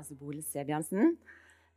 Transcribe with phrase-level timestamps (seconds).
[0.00, 1.14] Altså Bole Sebjansen.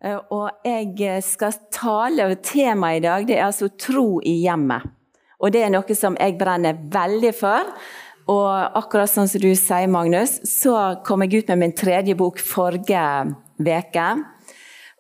[0.04, 3.28] Eh, Og jeg skal tale over temaet i dag.
[3.28, 4.88] Det er altså tro i hjemmet.
[5.44, 7.74] Og det er noe som jeg brenner veldig for.
[8.32, 12.40] Og akkurat sånn som du sier, Magnus, så kom jeg ut med min tredje bok
[12.40, 13.04] forrige
[13.60, 14.08] uke.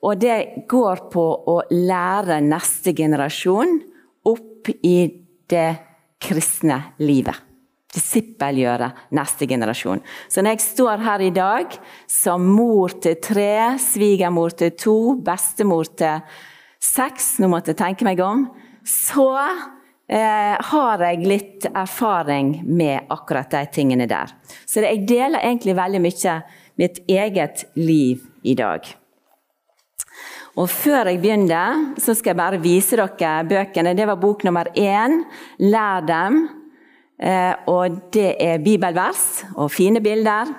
[0.04, 3.80] Og det går på å lære neste generasjon
[4.28, 4.98] opp i
[5.48, 5.70] det
[6.24, 7.53] kristne livet
[7.94, 10.02] disippelgjøre neste generasjon.
[10.30, 11.78] Så når jeg står her i dag
[12.10, 16.24] som mor til tre, svigermor til to, bestemor til
[16.84, 18.48] seks, nå måtte jeg tenke meg om,
[18.84, 24.34] så eh, har jeg litt erfaring med akkurat de tingene der.
[24.66, 26.42] Så jeg deler egentlig veldig mye
[26.82, 28.90] mitt eget liv i dag.
[30.54, 33.96] Og Før jeg begynner, så skal jeg bare vise dere bøkene.
[33.98, 35.24] Det var bok nummer én,
[35.58, 36.63] 'Lær dem'.
[37.22, 40.50] Eh, og det er bibelvers og fine bilder.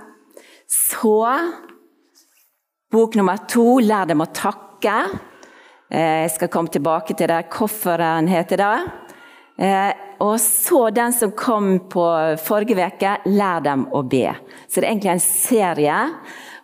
[0.70, 1.18] Så
[2.90, 5.18] bok nummer to, 'Lær dem å takke'.
[5.90, 8.92] Eh, jeg skal komme tilbake til det, hvorfor den heter det.
[9.58, 14.36] Eh, og så den som kom på forrige uke, 'Lær dem å be'.
[14.68, 16.10] Så det er egentlig en serie.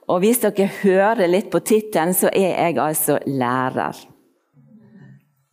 [0.09, 3.95] Og hvis dere hører litt på tittelen, så er jeg altså lærer.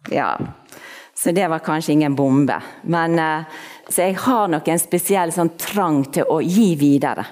[0.10, 0.38] Ja,
[1.14, 2.62] så det var kanskje ingen bombe.
[2.84, 3.20] Men
[3.90, 7.24] så jeg har nok en spesiell sånn trang til å gi videre.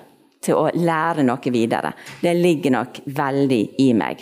[0.45, 1.91] Til å lære noe videre.
[2.21, 4.21] Det ligger nok veldig i meg.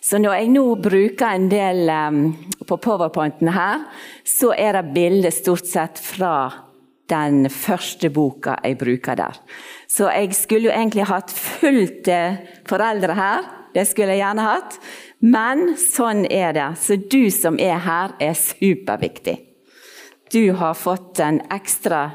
[0.00, 2.20] Så når jeg nå bruker en del um,
[2.64, 3.82] på powerpointen her,
[4.24, 6.48] så er det bilder stort sett fra
[7.10, 9.36] den første boka jeg bruker der.
[9.90, 13.48] Så jeg skulle jo egentlig hatt fullt eh, foreldre her.
[13.74, 14.78] Det skulle jeg gjerne hatt.
[15.24, 16.68] Men sånn er det.
[16.80, 19.47] Så du som er her, er superviktig.
[20.30, 22.10] Du har fått en ekstra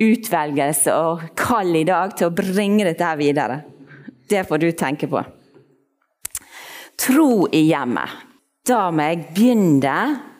[0.00, 3.60] utvelgelse og kall i dag til å bringe dette her videre.
[4.30, 5.20] Det får du tenke på.
[7.00, 8.16] Tro i hjemmet.
[8.64, 9.98] Da må jeg begynne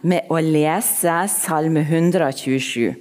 [0.09, 2.94] med å lese Salme 127.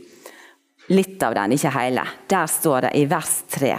[0.90, 2.04] Litt av den, ikke hele.
[2.28, 3.74] Der står det i vers 3.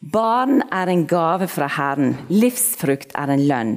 [0.00, 3.72] Barn er en gave fra Herren, livsfrukt er en lønn.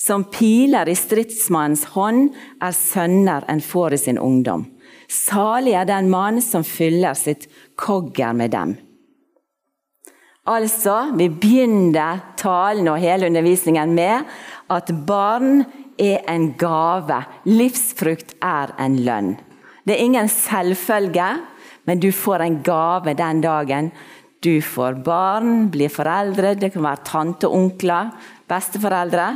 [0.00, 2.32] Som piler i stridsmannens hånd
[2.62, 4.64] er sønner en får i sin ungdom.
[5.10, 7.48] Salig er den mann som fyller sitt
[7.80, 8.74] kogger med dem.
[10.44, 14.26] Altså, vi begynner talen og hele undervisningen med
[14.72, 15.62] at barn
[15.96, 17.22] er en gave.
[17.48, 19.32] Livsfrukt er en lønn.
[19.84, 21.30] Det er ingen selvfølge,
[21.88, 23.90] men du får en gave den dagen.
[24.44, 28.12] Du får barn, blir foreldre, det kan være tante onkler,
[28.48, 29.30] besteforeldre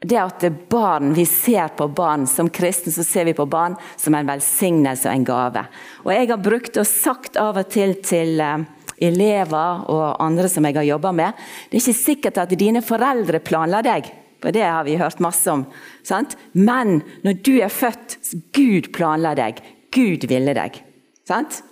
[0.00, 4.14] det at barn, Vi ser på barn som kristne så ser vi på barn som
[4.14, 5.64] en velsignelse og en gave.
[6.04, 8.62] Og Jeg har brukt og sagt av og til til uh,
[9.00, 11.32] elever og andre som jeg har jobba med
[11.70, 14.10] Det er ikke sikkert at dine foreldre planla deg,
[14.40, 15.66] for det har vi hørt masse om.
[16.02, 16.36] Sant?
[16.52, 18.18] Men når du er født,
[18.52, 19.58] Gud planla deg.
[19.90, 20.78] Gud ville deg.
[21.26, 21.62] Sant?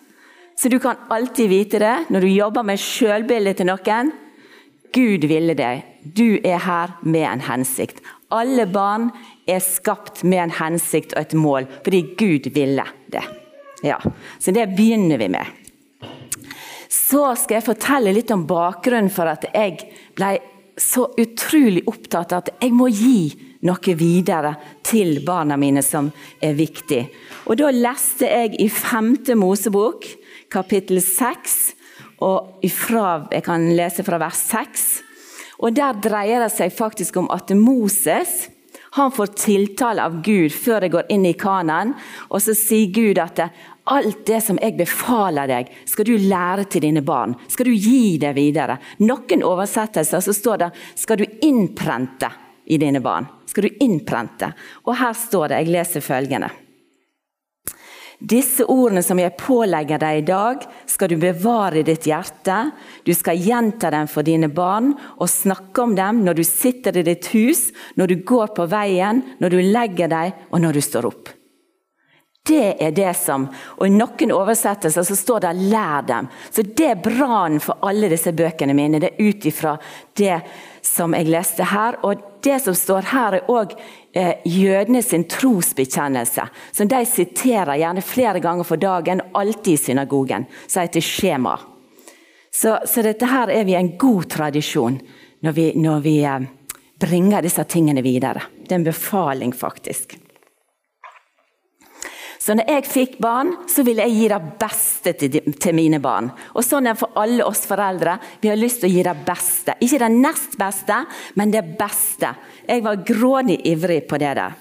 [0.57, 4.11] Så du kan alltid vite det når du jobber med sjølbildet til noen.
[4.97, 5.85] Gud ville deg.
[6.03, 8.01] Du er her med en hensikt.
[8.35, 9.11] Alle barn
[9.47, 13.23] er skapt med en hensikt og et mål, fordi Gud ville det.
[13.83, 14.01] Ja,
[14.39, 15.47] Så det begynner vi med.
[16.89, 19.79] Så skal jeg fortelle litt om bakgrunnen for at jeg
[20.17, 20.37] ble
[20.77, 23.31] så utrolig opptatt av at jeg må gi
[23.67, 24.53] noe videre
[24.85, 26.11] til barna mine som
[26.43, 27.07] er viktig.
[27.47, 30.05] Og Da leste jeg i femte Mosebok,
[30.51, 31.75] kapittel seks,
[32.21, 34.85] og ifra, jeg kan lese fra vers seks.
[35.63, 38.49] Og Der dreier det seg faktisk om at Moses
[38.97, 41.93] han får tiltale av Gud før det går inn i Kanaan.
[42.31, 43.43] Og så sier Gud at
[43.93, 47.35] alt det som jeg befaler deg, skal du lære til dine barn.
[47.53, 48.79] Skal du gi det videre.
[49.05, 52.31] Noen oversettelser så står det skal du innprente
[52.67, 53.29] i dine barn.
[53.47, 54.51] Skal du innprente.
[54.89, 56.51] Og her står det, jeg leser følgende.
[58.17, 62.71] Disse ordene som jeg pålegger deg i dag, skal du bevare i ditt hjerte.
[63.05, 67.05] Du skal gjenta dem for dine barn og snakke om dem når du sitter i
[67.05, 67.69] ditt hus,
[68.01, 71.37] når du går på veien, når du legger deg og når du står opp.
[72.47, 76.29] Det er det som Og i noen oversettelser så står det 'lær dem'.
[76.51, 79.01] Så det er brannen for alle disse bøkene mine.
[79.01, 79.79] Det er ut ifra
[80.15, 80.43] det
[80.83, 81.97] som jeg leste her.
[82.03, 83.75] Og det som står her, er òg
[84.17, 86.49] eh, jødene sin trosbekjennelse.
[86.73, 90.47] Som de siterer gjerne flere ganger for dagen, alltid i synagogen.
[90.67, 91.59] Som heter skjema.
[92.51, 95.01] Så, så, dette her er vi en god tradisjon
[95.45, 96.47] når vi, når vi eh,
[97.01, 98.49] bringer disse tingene videre.
[98.63, 100.17] Det er en befaling, faktisk.
[102.47, 106.29] Så når jeg fikk barn, så ville jeg gi det beste til, til, mine barn.
[106.55, 108.13] Og sånn er det for alle oss foreldre.
[108.39, 109.75] Vi har lyst til å gi det beste.
[109.83, 111.01] Ikke det nest beste,
[111.35, 112.31] men det beste.
[112.69, 114.55] Jeg var grådig ivrig på det der.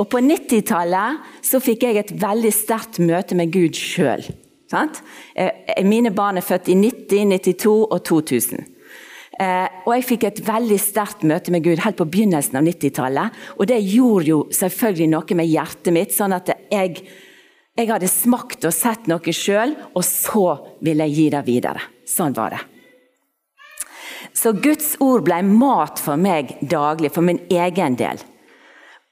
[0.00, 4.24] Og på 90-tallet så fikk jeg et veldig sterkt møte med Gud sjøl.
[4.72, 8.64] Eh, mine barn er født i 90, 92 og 2000.
[9.36, 13.44] Eh, og jeg fikk et veldig sterkt møte med Gud helt på begynnelsen av 90-tallet.
[13.60, 17.04] Og det gjorde jo selvfølgelig noe med hjertet mitt, sånn at jeg
[17.76, 20.46] jeg hadde smakt og sett noe sjøl, og så
[20.84, 21.82] ville jeg gi det videre.
[22.08, 22.62] Sånn var det.
[24.36, 28.20] Så Guds ord ble mat for meg daglig, for min egen del.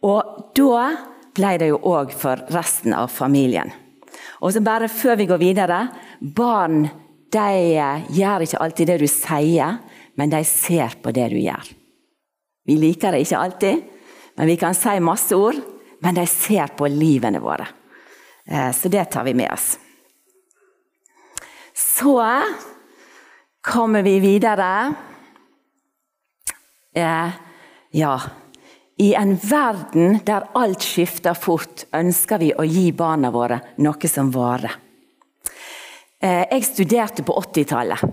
[0.05, 0.91] Og da
[1.35, 3.73] ble det jo òg for resten av familien.
[4.41, 5.79] Og så bare før vi går videre
[6.21, 6.85] Barn
[7.35, 7.47] de
[8.15, 9.79] gjør ikke alltid det du sier,
[10.15, 11.73] men de ser på det du gjør.
[12.65, 13.81] Vi liker det ikke alltid,
[14.39, 15.59] men vi kan si masse ord,
[16.05, 17.67] men de ser på livene våre.
[18.49, 19.79] Eh, så det tar vi med oss.
[21.75, 22.43] Så
[23.61, 24.95] kommer vi videre.
[26.95, 27.29] Eh,
[27.91, 28.21] ja
[28.97, 34.31] I en verden der alt skifter fort, ønsker vi å gi barna våre noe som
[34.31, 34.77] varer.
[36.21, 38.05] Eh, jeg studerte på 80-tallet.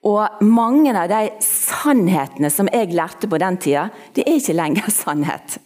[0.00, 4.94] Og mange av de sannhetene som jeg lærte på den tida, det er ikke lenger
[5.02, 5.58] sannhet.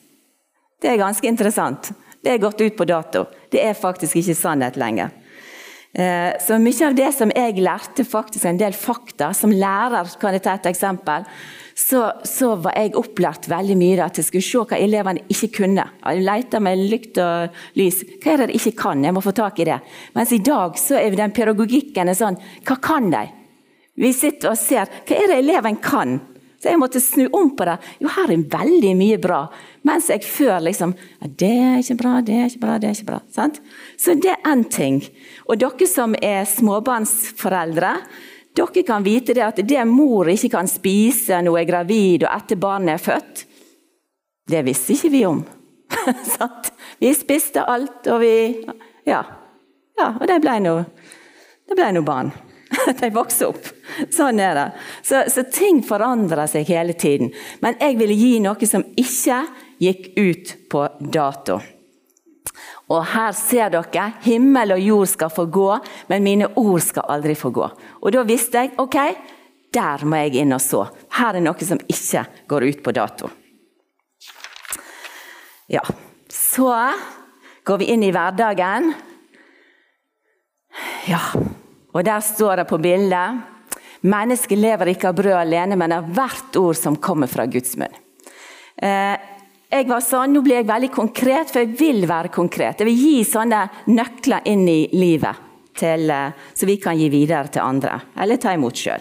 [0.81, 1.93] Det er ganske interessant.
[2.25, 3.27] Det er gått ut på dato.
[3.53, 5.13] Det er faktisk ikke sannhet lenger.
[5.95, 10.35] Eh, så mye av det som jeg lærte, faktisk en del fakta, som lærer, kan
[10.35, 11.27] jeg ta et eksempel,
[11.75, 15.85] så, så var jeg opplært veldig mye at jeg skulle se hva elevene ikke kunne.
[16.01, 18.03] Jeg lette med lykt og lys.
[18.23, 19.07] Hva er det de ikke kan?
[19.07, 19.81] Jeg må få tak i det.
[20.17, 23.27] Mens i dag så er den pedagogikken sånn Hva kan de?
[24.01, 24.91] Vi sitter og ser.
[25.07, 26.19] Hva er det eleven kan?
[26.65, 27.75] Så jeg måtte snu om på det.
[28.01, 29.43] Jo, her er veldig mye bra.
[29.85, 33.11] Mens jeg før liksom Det er ikke bra, det er ikke bra, det er ikke
[33.11, 33.19] bra.
[33.29, 33.59] Sant?
[34.01, 35.03] Så det er én ting.
[35.45, 37.91] Og dere som er småbarnsforeldre,
[38.57, 42.33] dere kan vite det at det mor ikke kan spise når hun er gravid og
[42.33, 43.45] etter barnet er født,
[44.49, 45.45] det visste ikke vi om.
[47.05, 48.65] vi spiste alt, og vi
[49.05, 49.21] Ja.
[50.01, 52.33] ja og det ble nå barn.
[53.01, 53.69] De vokser opp.
[54.13, 54.67] Sånn er det.
[55.03, 57.33] Så, så, ting forandrer seg hele tiden.
[57.65, 59.45] Men jeg ville gi noe som ikke
[59.83, 61.61] gikk ut på dato.
[62.93, 65.71] Og her ser dere himmel og jord skal få gå,
[66.11, 67.71] men mine ord skal aldri få gå.
[68.03, 68.99] Og da visste jeg ok,
[69.75, 70.85] der må jeg inn og så.
[71.17, 73.31] Her er noe som ikke går ut på dato.
[75.73, 75.83] Ja,
[76.29, 76.71] så
[77.65, 78.93] går vi inn i hverdagen.
[81.09, 81.21] Ja,
[81.95, 83.51] og der står det på bildet
[84.05, 87.95] Mennesket lever ikke av brød alene, men av hvert ord som kommer fra Guds munn.
[88.77, 89.15] Eh,
[89.73, 92.83] jeg var sånn, Nå blir jeg veldig konkret, for jeg vil være konkret.
[92.83, 95.41] Jeg vil gi sånne nøkler inn i livet,
[95.75, 97.97] til, eh, så vi kan gi videre til andre.
[98.21, 99.01] Eller ta imot sjøl.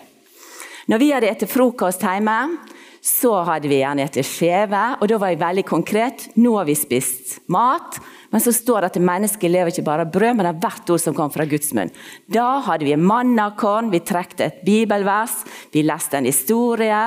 [0.87, 2.57] Når vi hadde spist frokost hjemme,
[3.03, 6.29] så hadde vi gjerne spist skjeve, og da var jeg veldig konkret.
[6.39, 7.99] Nå har vi spist mat.
[8.33, 11.01] Men så står det at mennesket lever ikke bare av brød, men av hvert ord
[11.03, 11.91] som kom fra Guds munn.
[12.25, 17.03] Da hadde vi mannakorn, vi trekte et bibelvers, vi leste en historie.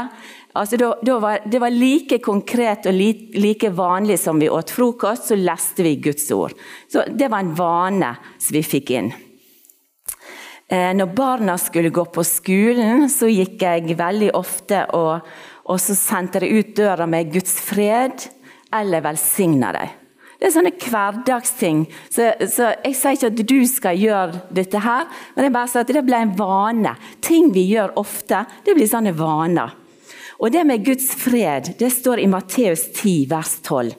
[0.54, 4.70] Altså, da, da var, det var like konkret og like, like vanlig som vi åt
[4.70, 6.54] frokost, så leste vi Guds ord.
[6.86, 9.10] Så Det var en vane som vi fikk inn.
[10.70, 15.26] Eh, når barna skulle gå på skolen, så gikk jeg veldig ofte og,
[15.66, 18.30] og så sendte jeg ut døra med Guds fred,
[18.74, 20.05] eller velsigna dem.
[20.36, 21.86] Det er sånne hverdagsting.
[22.12, 25.86] Så, så, Jeg sier ikke at du skal gjøre dette her, men jeg bare sier
[25.86, 26.96] at det blir en vane.
[27.24, 29.76] Ting vi gjør ofte, det blir sånne vaner.
[30.36, 33.94] Og Det med Guds fred det står i Matteus 10, vers 12.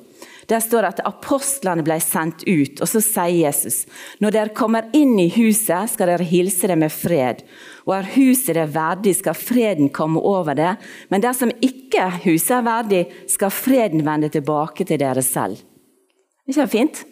[0.47, 3.81] Der står det at apostlene ble sendt ut, og så sier Jesus
[4.23, 7.41] når dere kommer inn i huset, skal dere hilse det med fred.
[7.83, 10.77] Og er huset det verdig, skal freden komme over det.
[11.11, 15.59] Men dersom ikke huset er verdig, skal freden vende tilbake til dere selv.
[16.47, 17.03] Ikke det fint?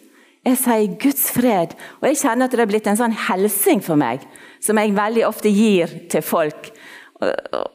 [0.46, 3.98] Jeg sier Guds fred, og jeg kjenner at det er blitt en sånn hilsing for
[3.98, 4.22] meg,
[4.62, 6.70] som jeg veldig ofte gir til folk.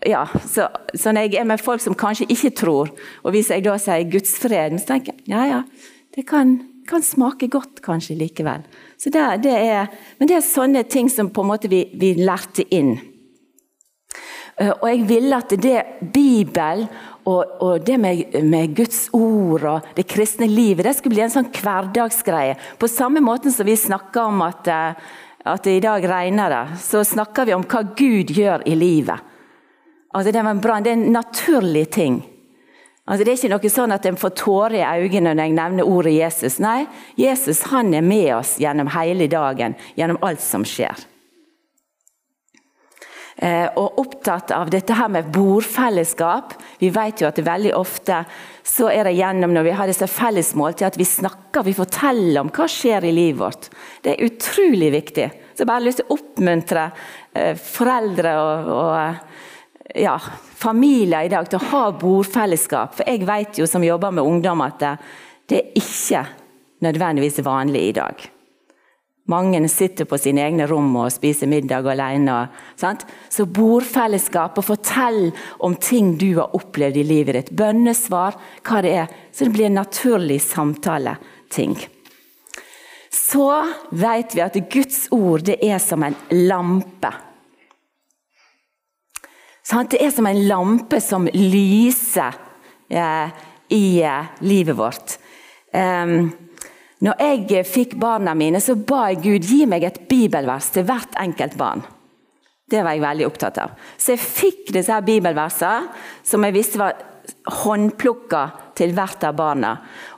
[0.08, 2.91] Ja, så, så, når jeg er med folk som kanskje ikke tror,
[3.25, 5.62] og hvis jeg da sier Guds fred, så tenker jeg ja, ja,
[6.15, 8.63] det kan, kan smake godt kanskje likevel.
[9.03, 12.68] Det, det er, men det er sånne ting som på en måte vi, vi lærte
[12.72, 12.94] inn.
[14.62, 15.80] Eh, og jeg ville at det
[16.13, 16.86] Bibel
[17.31, 21.33] og, og det med, med, Guds ord og det kristne livet det skulle bli en
[21.33, 22.57] sånn hverdagsgreie.
[22.79, 25.13] På samme måte som vi snakker om at, eh,
[25.53, 29.29] at det i dag regner det, så snakker vi om hva Gud gjør i livet.
[30.11, 32.19] Altså det, bra, det er en naturlig ting.
[33.07, 35.88] Altså det er ikke noe sånn at en får tårer i øynene når jeg nevner
[35.89, 36.59] ordet Jesus.
[36.63, 36.85] Nei,
[37.19, 41.07] Jesus han er med oss gjennom hele dagen, gjennom alt som skjer.
[43.41, 46.53] Eh, og opptatt av dette her med bordfellesskap.
[46.77, 48.19] Vi vet jo at det veldig ofte
[48.62, 52.43] så er det gjennom når vi har disse fellesmål til at vi snakker, vi forteller
[52.43, 53.71] om hva skjer i livet vårt.
[54.05, 55.25] Det er utrolig viktig.
[55.55, 56.83] Så jeg bare har lyst til å oppmuntre
[57.33, 60.13] eh, foreldre og, og ja,
[60.62, 62.93] familier i dag til å ha bordfellesskap.
[63.00, 64.93] For jeg vet jo som jobber med ungdom at det,
[65.50, 66.24] det er ikke
[66.86, 68.29] nødvendigvis vanlig i dag.
[69.31, 72.43] Mange sitter på sine egne rom og spiser middag alene.
[72.79, 73.05] Sant?
[73.31, 73.45] Så
[74.59, 75.31] og fortell
[75.63, 77.55] om ting du har opplevd i livet ditt.
[77.55, 78.35] Bønnesvar,
[78.67, 79.17] hva det er.
[79.31, 81.77] Så det blir en naturlig samtaleting.
[83.11, 83.47] Så
[83.91, 86.15] vet vi at Guds ord det er som en
[86.47, 87.11] lampe.
[89.91, 92.35] Det er som en lampe som lyser
[92.91, 95.17] eh, i eh, livet vårt.
[95.71, 96.31] Um,
[97.01, 101.15] når jeg fikk barna mine, så ba jeg Gud gi meg et bibelvers til hvert
[101.22, 101.81] enkelt barn.
[102.72, 103.72] Det var jeg veldig opptatt av.
[104.00, 105.89] Så jeg fikk disse her bibelversene
[106.24, 107.00] som jeg visste var
[107.62, 108.43] håndplukka
[108.77, 109.72] til hvert av barna.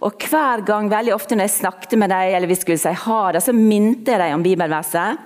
[0.05, 3.21] Og hver gang, veldig ofte når jeg snakket med dem, eller vi skulle si ha
[3.33, 5.23] det, så minte jeg dem om bibelverset.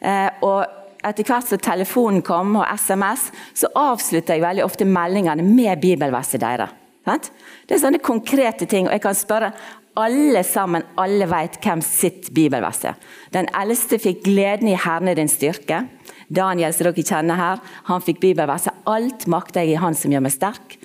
[0.00, 5.44] Eh, og etter hvert som telefonen kom, og SMS, så avslutta jeg veldig ofte meldingene
[5.46, 6.83] med bibelverset deres.
[7.04, 8.86] Det er sånne konkrete ting.
[8.88, 9.52] og Jeg kan spørre
[10.00, 12.96] alle sammen, alle vet hvem sitt bibelvers er.
[13.30, 15.86] Den eldste fikk 'gleden i Herren er din styrke'.
[16.34, 20.22] Daniel, som dere kjenner her, han fikk bibelverset 'Alt makter jeg i Han som gjør
[20.22, 20.78] meg sterk'.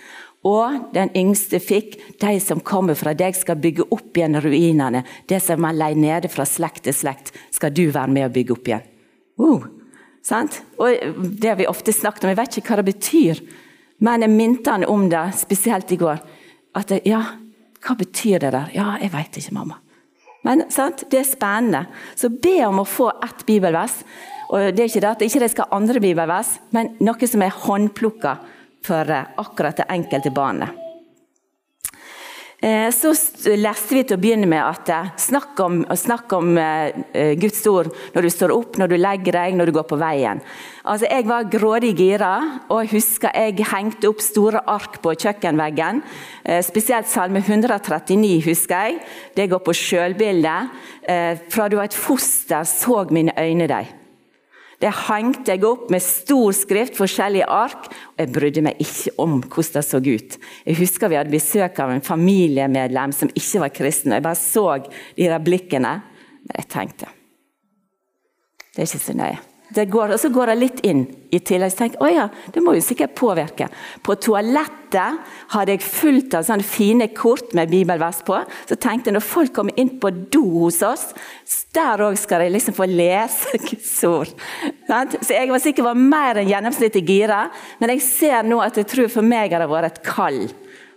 [0.44, 5.04] Og den yngste fikk 'De som kommer fra deg, skal bygge opp igjen ruinene'.
[5.28, 8.52] 'Det som er lei nede fra slekt til slekt, skal du være med å bygge
[8.52, 8.88] opp igjen'.
[9.40, 9.64] Uh,
[10.22, 10.62] sant?
[10.78, 13.42] Og Det har vi ofte snakket om, jeg vet ikke hva det betyr.
[14.00, 16.20] Men jeg minte han om det, spesielt i går.
[16.80, 17.22] At ja,
[17.84, 18.74] hva betyr det der?
[18.76, 19.80] Ja, jeg veit ikke, mamma.
[20.48, 21.04] Men sant?
[21.12, 21.86] det er spennende.
[22.16, 24.02] Så be om å få ett bibelvers.
[24.50, 27.58] Og det er ikke det at ikke de skal andre bibelvers, men noe som er
[27.66, 28.38] håndplukka
[28.88, 30.74] for eh, akkurat det enkelte barnet.
[32.62, 33.14] Eh, så
[33.56, 36.92] leste vi til å begynne med at eh, snakk om, snakk om uh,
[37.40, 40.42] Guds ord når du står opp, når du legger deg, når du går på veien.
[40.84, 42.34] Altså, Jeg var grådig gira,
[42.68, 46.02] og jeg husker jeg hengte opp store ark på kjøkkenveggen.
[46.66, 49.00] Spesielt Salme 139 husker jeg.
[49.38, 50.76] Det går på sjølbildet.
[51.54, 53.94] Fra du var et foster, så mine øyne deg.
[54.80, 59.42] Det hengte jeg opp med stor skrift, forskjellige ark, og jeg brydde meg ikke om
[59.42, 60.38] hvordan det så ut.
[60.64, 64.40] Jeg husker vi hadde besøk av en familiemedlem som ikke var kristen, og jeg bare
[64.40, 65.96] så de der blikkene.
[66.48, 67.16] Men jeg tenkte
[68.70, 69.49] det er ikke så nøye.
[69.70, 71.70] Går, og så går det litt inn i tillegg.
[71.72, 73.68] Så tenker, jeg, ja, det må jo sikkert påvirke.
[74.06, 75.20] På toalettet
[75.54, 78.40] hadde jeg fullt av sånne fine kort med bibelvers på.
[78.66, 81.06] Så tenkte jeg når folk kommer inn på do hos oss,
[81.78, 84.34] der òg skal de liksom få lese Guds ord.
[85.22, 87.46] Så jeg var sikkert mer enn gjennomsnittet gira,
[87.78, 90.44] men jeg ser nå at jeg tror for meg har det vært et kall.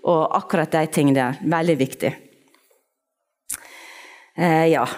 [0.03, 1.45] Og akkurat de tingene der.
[1.47, 2.17] Veldig viktig.
[4.35, 4.89] Eh, ja.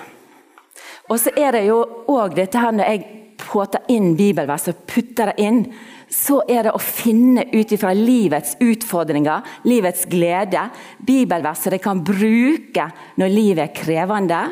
[1.11, 3.24] Og så er det jo òg dette her når jeg
[3.55, 5.63] påta inn bibelvers og putter det inn,
[6.11, 10.69] så er det å finne ut ifra livets utfordringer, livets glede,
[11.07, 14.43] bibelverset de kan bruke når livet er krevende,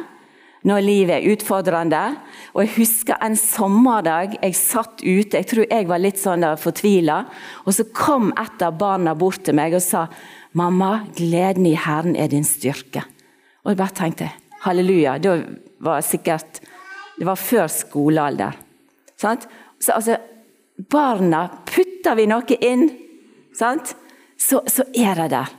[0.67, 2.03] når livet er utfordrende.
[2.55, 7.25] Og Jeg husker en sommerdag jeg satt ute, jeg tror jeg var litt sånn fortvila.
[7.67, 10.09] Og så kom et av barna bort til meg og sa
[10.55, 13.05] 'Mamma, gleden i Herren er din styrke'.
[13.65, 14.31] Og jeg bare tenkte
[14.61, 15.19] halleluja.
[15.19, 15.47] Det
[15.81, 16.61] var sikkert
[17.19, 18.53] Det var før skolealder.
[19.23, 19.47] Sant?
[19.79, 20.19] Så altså,
[20.91, 22.89] barna Putter vi noe inn,
[23.55, 23.95] sant?
[24.39, 25.53] Så, så er det der.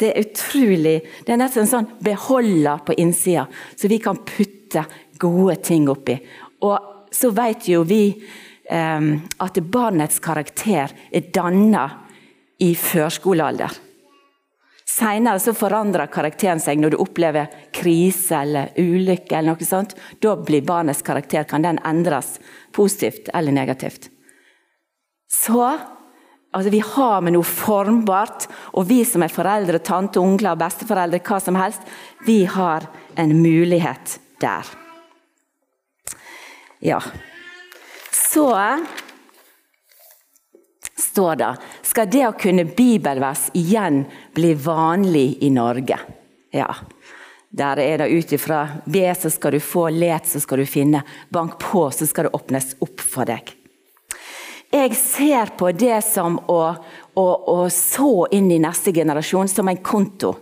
[0.00, 0.94] Det er utrolig
[1.26, 3.44] Det er nesten en sånn beholder på innsida,
[3.76, 4.86] så vi kan putte
[5.20, 6.16] gode ting oppi.
[6.64, 8.06] Og så vet jo vi
[8.72, 9.12] um,
[9.44, 11.84] at barnets karakter er danna
[12.64, 13.76] i førskolealder.
[14.92, 19.38] Senere så forandrer karakteren seg når du opplever krise eller ulykke.
[19.38, 19.94] eller noe sånt.
[20.20, 22.38] Da blir barnets karakter, kan den endres
[22.72, 24.10] positivt eller negativt.
[25.32, 25.78] Så
[26.52, 31.40] altså Vi har med noe formbart, og vi som er foreldre, tante, onkler, besteforeldre, hva
[31.40, 31.80] som helst,
[32.26, 32.84] vi har
[33.16, 34.66] en mulighet der.
[36.80, 37.00] Ja.
[38.12, 38.50] Så
[41.02, 41.52] står det
[41.86, 44.04] skal det å kunne bibelvers igjen
[44.34, 45.98] bli vanlig i Norge.
[46.54, 46.68] Ja.
[47.52, 51.02] Der er det ut ifra be, så skal du få, let, så skal du finne.
[51.28, 53.52] Bank på, så skal det åpnes opp for deg.
[54.72, 56.62] Jeg ser på det som å,
[57.12, 60.32] å, å så inn i neste generasjon som en konto.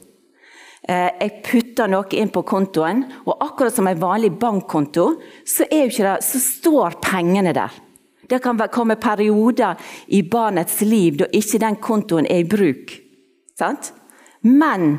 [0.86, 5.08] Eh, jeg putter noe inn på kontoen, og akkurat som en vanlig bankkonto,
[5.42, 7.74] så, det, så står pengene der.
[8.30, 12.94] Det kan komme perioder i barnets liv da ikke den kontoen er i bruk.
[13.58, 13.92] Sant?
[14.46, 14.98] Men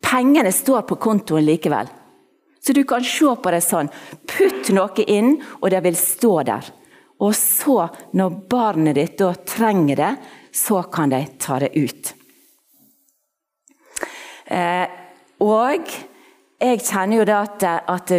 [0.00, 1.90] pengene står på kontoen likevel.
[2.62, 3.90] Så du kan se på det sånn.
[4.26, 6.70] Putt noe inn, og det vil stå der.
[7.22, 7.84] Og så,
[8.18, 10.14] når barnet ditt da trenger det,
[10.54, 12.12] så kan de ta det ut.
[14.46, 14.86] Eh,
[15.42, 15.94] og
[16.62, 18.12] jeg kjenner jo det at, at,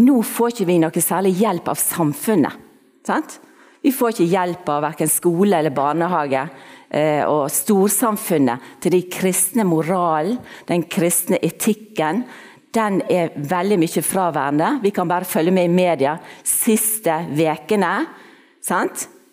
[0.00, 2.66] nå får ikke vi noe særlig hjelp av samfunnet.
[3.06, 3.40] Sant?
[3.80, 6.42] Vi får ikke hjelp av verken skole eller barnehage
[6.92, 10.36] eh, og storsamfunnet til de kristne moralen,
[10.68, 12.24] den kristne etikken.
[12.76, 14.74] Den er veldig mye fraværende.
[14.84, 17.94] Vi kan bare følge med i media siste ukene?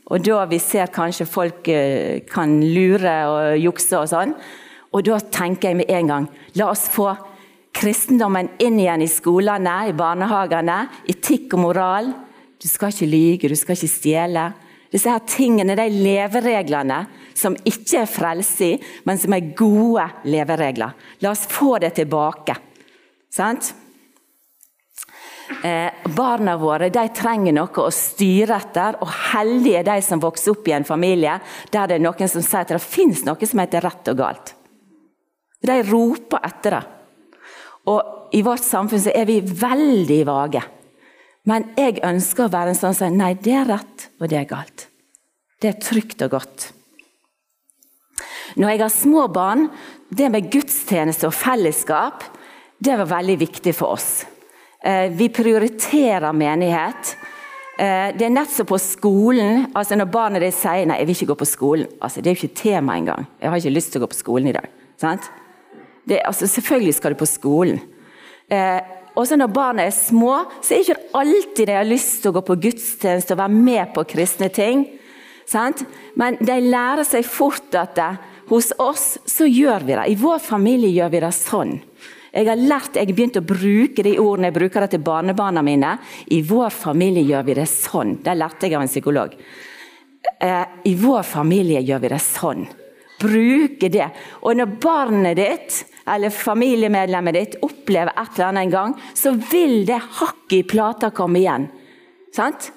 [0.08, 4.32] Og da vi ser kanskje folk eh, kan lure og jukse og sånn.
[4.96, 7.12] Og da tenker jeg med en gang la oss få
[7.78, 10.80] kristendommen inn igjen i skolene, i barnehagene.
[11.12, 12.10] Etikk og moral.
[12.58, 14.46] Du skal ikke lyge, du skal ikke stjele.
[14.92, 17.02] Disse her tingene, de levereglene
[17.38, 18.70] som ikke er frelse
[19.06, 20.96] men som er gode leveregler.
[21.22, 22.56] La oss få det tilbake.
[23.34, 23.74] Sant?
[25.64, 30.52] Eh, barna våre de trenger noe å styre etter, og heldige er de som vokser
[30.52, 31.38] opp i en familie
[31.72, 34.54] der det er noen som sier at det finnes noe som heter rett og galt.
[35.64, 36.84] De roper etter det.
[37.88, 40.64] Og I vårt samfunn så er vi veldig vage.
[41.48, 44.42] Men jeg ønsker å være en sånn som sier nei, det er rett, og det
[44.42, 44.88] er galt.
[45.62, 46.72] Det er trygt og godt.
[48.58, 49.68] Når jeg har små barn,
[50.10, 52.26] det med gudstjeneste og fellesskap,
[52.84, 54.26] det var veldig viktig for oss.
[54.84, 57.16] Eh, vi prioriterer menighet.
[57.78, 59.68] Eh, det er nett som på skolen.
[59.74, 61.88] altså Når barnet ditt sier nei, jeg vil ikke gå på skolen.
[62.02, 63.28] altså Det er jo ikke tema engang.
[63.42, 64.68] Jeg har ikke lyst til å gå på skolen i dag.
[64.98, 65.32] sant?
[66.08, 67.82] Det, altså Selvfølgelig skal du på skolen.
[69.18, 72.32] Eh, også når barna er små, så er det ikke alltid de har lyst til
[72.32, 74.86] å gå på gudstjeneste og være med på kristne ting.
[75.48, 75.84] Sant?
[76.16, 78.12] Men de lærer seg fort at det,
[78.50, 80.06] hos oss så gjør vi det.
[80.08, 81.80] I vår familie gjør vi det sånn.
[82.32, 85.64] Jeg har lært, jeg begynte begynt å bruke de ordene jeg bruker det til barnebarna
[85.66, 85.96] mine.
[86.32, 88.20] I vår familie gjør vi det sånn.
[88.24, 89.34] Det lærte jeg av en psykolog.
[90.38, 92.68] Eh, I vår familie gjør vi det sånn.
[93.18, 94.10] Bruke det.
[94.46, 99.84] Og når barnet ditt eller familiemedlemmet ditt opplever et eller annet en gang, så vil
[99.88, 101.68] det hakket i plata komme igjen.
[102.36, 102.72] Sant?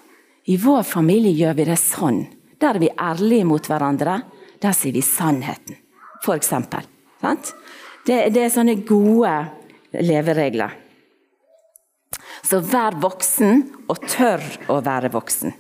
[0.50, 2.24] I vår familie gjør vi det sånn.
[2.60, 4.20] Der er vi ærlige mot hverandre.
[4.60, 5.78] Der sier vi sannheten,
[6.34, 6.84] eksempel.
[7.20, 7.54] Sant?
[8.06, 9.32] Det, det er sånne gode
[9.96, 10.76] leveregler.
[12.42, 15.54] Så vær voksen, og tør å være voksen.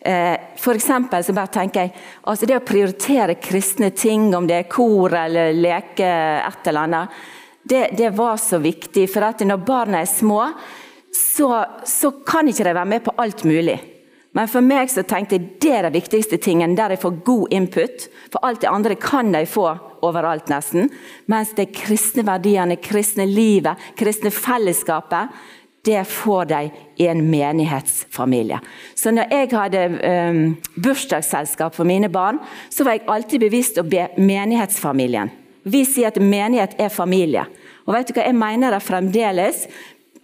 [0.00, 1.92] Eh, for eksempel, så bare tenker jeg,
[2.24, 6.08] altså Det å prioritere kristne ting, om det er kor eller leke
[6.40, 7.22] et eller annet,
[7.62, 9.04] det, det var så viktig.
[9.12, 10.46] For at når barna er små,
[11.12, 11.52] så,
[11.84, 13.76] så kan ikke de være med på alt mulig.
[14.32, 17.54] Men for meg så tenkte jeg det er den viktigste tingen, der jeg får god
[17.54, 18.04] input.
[18.30, 19.66] For alt det andre kan de få
[20.06, 20.86] overalt, nesten.
[21.28, 25.34] Mens de kristne verdiene, kristne livet, kristne fellesskapet,
[25.84, 28.60] det får de i en menighetsfamilie.
[28.94, 29.84] Så når jeg hadde
[30.30, 30.40] um,
[30.76, 32.38] bursdagsselskap for mine barn,
[32.68, 35.32] så var jeg alltid bevisst å be menighetsfamilien.
[35.62, 37.46] Vi sier at menighet er familie.
[37.86, 39.66] Og vet du hva, Jeg mener det fremdeles.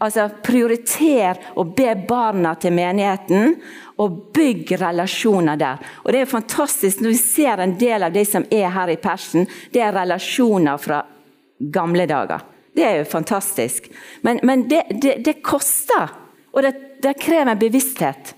[0.01, 3.57] Altså, Prioriter å be barna til menigheten,
[3.97, 5.81] og bygg relasjoner der.
[6.05, 9.01] Og Det er fantastisk når vi ser en del av de som er her i
[9.01, 11.01] persen, det er relasjoner fra
[11.59, 12.45] gamle dager.
[12.77, 13.89] Det er jo fantastisk.
[14.21, 16.11] Men, men det, det, det, koster,
[16.53, 18.35] og det, det krever bevissthet.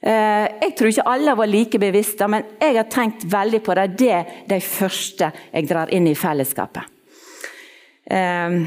[0.00, 3.86] Eh, jeg tror ikke alle var like bevisste, men jeg har tenkt veldig på det.
[4.00, 6.96] Det er de første jeg drar inn i fellesskapet.
[8.10, 8.58] Eh,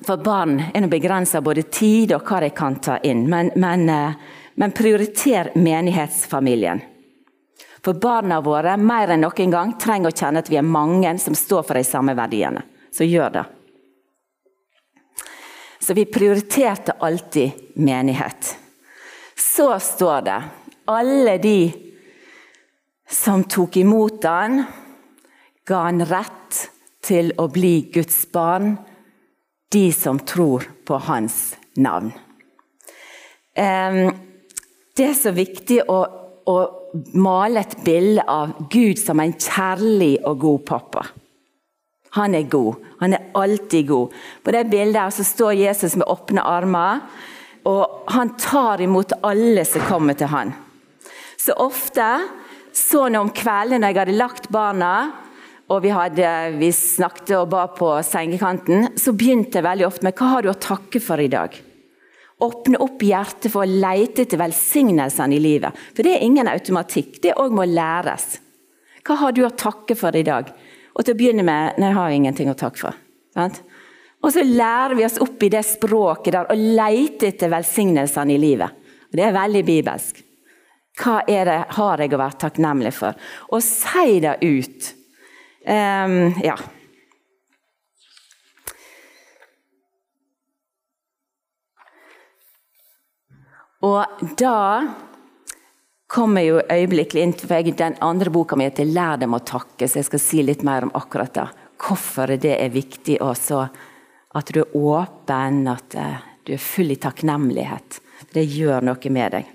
[0.00, 3.26] for barn er nå begrensa både tid og hva de kan ta inn.
[3.30, 6.82] Men, men, eh, men, prioriter menighetsfamilien.
[7.82, 11.38] For barna våre mer enn noen gang trenger å kjenne at vi er mange som
[11.38, 12.62] står for de samme verdiene.
[12.90, 13.50] Så gjør det.
[15.82, 18.56] Så vi prioriterte alltid menighet.
[19.36, 20.42] Så står det
[20.84, 21.72] alle de
[23.10, 24.62] som tok imot han,
[25.66, 26.60] ga han rett
[27.02, 28.76] til å bli Guds barn
[29.72, 32.12] de som tror på hans navn.
[34.96, 35.98] Det er så viktig å,
[36.46, 36.56] å
[37.18, 41.04] male et bilde av Gud som en kjærlig og god pappa.
[42.18, 42.76] Han er god.
[43.00, 44.12] Han er alltid god.
[44.44, 47.00] På det bildet så står Jesus med åpne armer,
[47.64, 50.52] og han tar imot alle som kommer til han.
[51.40, 52.06] Så ofte,
[52.74, 54.92] så nå om kvelden når jeg hadde lagt barna,
[55.72, 56.28] og vi, hadde,
[56.60, 60.50] vi snakket og ba på sengekanten, så begynte jeg veldig ofte med 'Hva har du
[60.50, 61.56] å takke for i dag?'
[62.42, 65.78] Åpne opp hjertet for å lete etter velsignelsene i livet.
[65.94, 67.20] For det er ingen automatikk.
[67.22, 68.40] Det òg må læres.
[69.06, 70.50] Hva har du å takke for i dag?
[70.92, 72.98] Og til å begynne med Nei, jeg har ingenting å takke for.
[73.32, 73.62] Sant?
[74.22, 78.42] Og så lærer vi oss opp i det språket der og leter etter velsignelsene i
[78.42, 78.82] livet.
[79.10, 80.20] Og Det er veldig bibelsk.
[81.02, 83.16] Hva er det har jeg å være takknemlig for?
[83.50, 84.92] Og si det ut.
[85.64, 86.56] Um, ja.
[93.82, 94.58] Og da
[96.12, 99.98] kommer jo øyeblikkelig inn for Den andre boka mi heter 'Lær dem å takke', så
[99.98, 101.48] jeg skal si litt mer om akkurat det.
[101.78, 103.68] Hvorfor det er viktig også
[104.34, 108.00] at du er åpen, at eh, du er full i takknemlighet.
[108.32, 109.46] Det gjør noe med deg.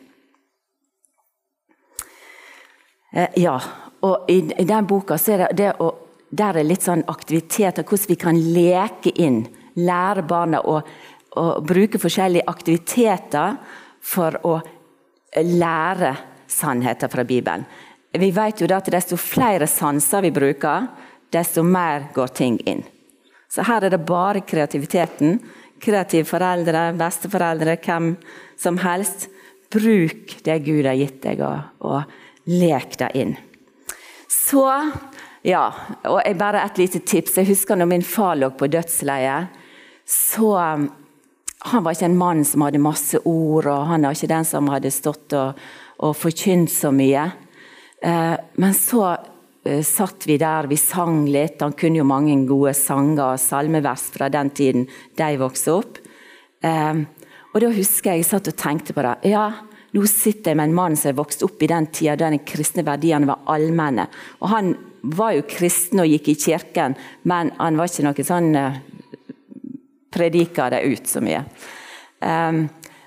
[3.13, 3.59] Eh, ja,
[4.01, 5.91] og i, den boka er det, det å,
[6.29, 9.47] der er litt sånn aktiviteter, hvordan vi kan leke inn.
[9.75, 10.81] Lære barna å,
[11.37, 13.57] å bruke forskjellige aktiviteter
[14.01, 14.59] for å
[15.37, 16.15] lære
[16.47, 17.65] sannheter fra Bibelen.
[18.17, 20.87] Vi vet jo at Desto flere sanser vi bruker,
[21.31, 22.83] desto mer går ting inn.
[23.49, 25.39] Så her er det bare kreativiteten.
[25.79, 28.15] Kreative foreldre, besteforeldre, hvem
[28.57, 29.27] som helst.
[29.71, 33.35] Bruk det Gud har gitt deg, og, og lek det inn.
[34.31, 34.63] Så
[35.47, 35.65] ja,
[36.07, 37.37] og jeg bare et lite tips.
[37.39, 39.53] Jeg husker når min far lå på dødsleiet.
[40.07, 40.55] Så
[41.67, 44.67] Han var ikke en mann som hadde masse ord, og han var ikke den som
[44.69, 45.57] hadde stått og,
[46.03, 47.25] og forkynt så mye.
[48.01, 49.03] Eh, men så
[49.65, 51.61] eh, satt vi der, vi sang litt.
[51.63, 54.85] Han kunne jo mange gode sanger og salmevers fra den tiden
[55.17, 56.01] de vokste opp.
[56.61, 57.01] Eh,
[57.53, 59.15] og da husker jeg jeg satt og tenkte på det.
[59.31, 59.49] Ja,
[59.95, 62.43] nå sitter jeg med en mann som er vokst opp i den tida da de
[62.45, 64.05] kristne verdiene var allmenne.
[64.43, 64.75] Og han
[65.07, 66.97] var jo kristen og gikk i kirken,
[67.29, 68.51] men han var ikke noe sånn
[70.17, 71.41] Predika det ut så mye.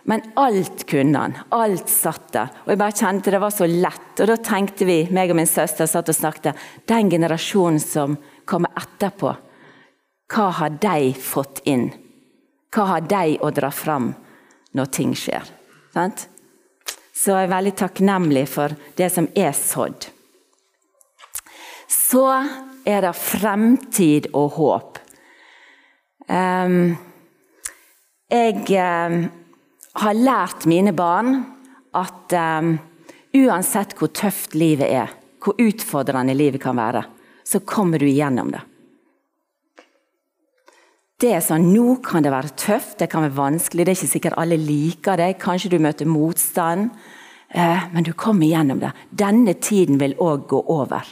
[0.08, 1.36] Men alt kunne han.
[1.54, 2.52] Alt satt der.
[2.64, 4.12] Og jeg bare kjente det var så lett.
[4.16, 6.58] Og da tenkte vi, meg og min søster satt og snakket,
[6.88, 8.16] den generasjonen som
[8.48, 9.34] kommer etterpå,
[10.30, 11.88] hva har de fått inn?
[12.70, 14.12] Hva har de å dra fram
[14.78, 15.48] når ting skjer?
[17.10, 20.06] Så jeg er veldig takknemlig for det som er sådd
[22.10, 22.26] så
[22.86, 24.98] er det fremtid og håp.
[28.30, 28.66] jeg
[29.98, 31.40] har lært mine barn
[31.98, 32.34] at
[33.34, 35.10] uansett hvor tøft livet er,
[35.42, 37.02] hvor utfordrende livet kan være,
[37.42, 38.62] så kommer du igjennom det.
[41.20, 44.14] Det er sånn, Nå kan det være tøft, det kan være vanskelig, det er ikke
[44.14, 45.34] sikkert alle liker det.
[45.42, 46.94] Kanskje du møter motstand,
[47.52, 48.94] eh, men du kommer igjennom det.
[49.10, 51.04] Denne tiden vil òg gå over.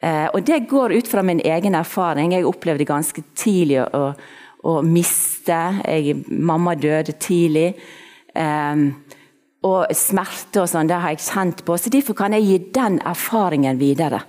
[0.00, 2.32] Eh, og Det går ut fra min egen erfaring.
[2.32, 4.14] Jeg opplevde ganske tidlig å, å
[4.86, 5.58] miste.
[5.82, 7.72] Jeg, mamma døde tidlig.
[8.34, 8.90] Um,
[9.62, 11.78] og smerte og sånn, det har jeg kjent på.
[11.78, 14.24] Så Derfor kan jeg gi den erfaringen videre.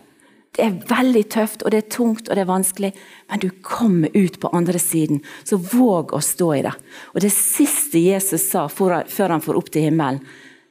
[0.53, 2.91] Det er veldig tøft, og det er tungt og det er vanskelig,
[3.31, 5.23] men du kommer ut på andre siden.
[5.41, 6.73] Så våg å stå i det.
[7.15, 10.21] Og Det siste Jesus sa før han får opp til himmelen,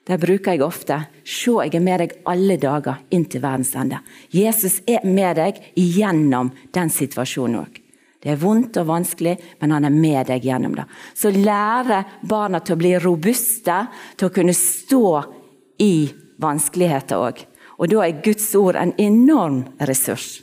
[0.07, 0.99] det bruker jeg ofte.
[1.23, 4.01] Se, jeg er med deg alle dager inn til verdens ende.
[4.35, 7.82] Jesus er med deg gjennom den situasjonen òg.
[8.23, 10.85] Det er vondt og vanskelig, men han er med deg gjennom det.
[11.19, 13.81] Så lære barna til å bli robuste,
[14.15, 15.09] til å kunne stå
[15.83, 15.95] i
[16.43, 17.43] vanskeligheter òg.
[17.83, 20.37] Og da er Guds ord en enorm ressurs.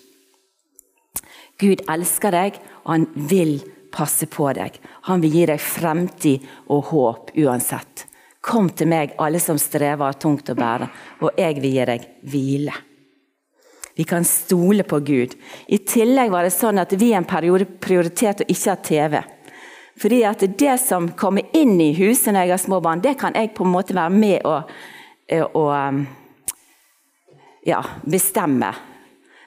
[1.60, 3.58] Gud elsker deg, og han vil
[3.96, 4.76] passe på deg.
[5.08, 8.06] Han vil gi deg fremtid og håp uansett.
[8.44, 10.92] Kom til meg, alle som strever og tungt å bære,
[11.24, 12.76] og jeg vil gi deg hvile.
[14.00, 15.34] Vi kan stole på Gud.
[15.68, 19.18] I tillegg var det sånn at vi en periode prioriterte å ikke ha TV.
[20.00, 23.36] Fordi at det som kommer inn i huset når jeg har små barn, det kan
[23.36, 24.72] jeg på en måte være med og,
[25.60, 26.00] og
[27.68, 28.72] ja, bestemme.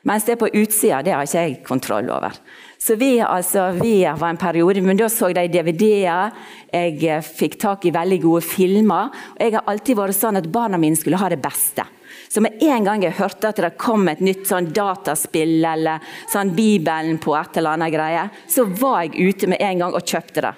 [0.04, 2.36] Mens det på utsida, det har ikke jeg kontroll over.
[2.82, 6.32] Så vi, altså, vi var en periode, men da så de DVD-er.
[6.72, 9.12] Jeg eh, fikk tak i veldig gode filmer.
[9.36, 11.84] og Jeg har alltid vært sånn at barna mine skulle ha det beste.
[12.26, 16.50] Så med en gang jeg hørte at det kom et nytt sånn dataspill eller sånn
[16.56, 20.42] Bibelen på et eller annet greie, så var jeg ute med en gang og kjøpte
[20.48, 20.52] det.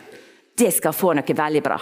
[0.64, 1.76] Det skal få noe veldig bra.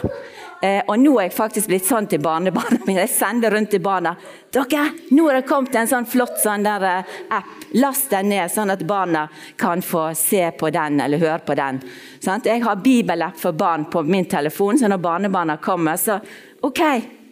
[0.62, 3.02] Eh, og nå er jeg faktisk blitt sånn til barnebarna mine.
[3.02, 4.12] Jeg sender rundt til barna.
[4.54, 7.64] Dere, nå har det kommet en sånn flott sånn der, uh, app.
[7.82, 9.24] Last den ned, sånn at barna
[9.58, 11.80] kan få se på den eller høre på den.
[12.22, 16.20] Jeg har bibelapp for barn på min telefon, så når barnebarna kommer, så
[16.62, 16.82] OK,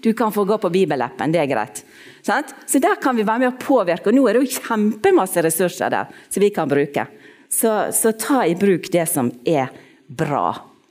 [0.02, 1.30] du kan få gå på bibelappen.
[1.30, 1.84] Det er greit.
[2.24, 4.10] Så der kan vi være med å påvirke.
[4.10, 7.06] Og nå er det jo kjempemasse ressurser der som vi kan bruke.
[7.46, 9.70] Så, så ta i bruk det som er
[10.08, 10.48] bra.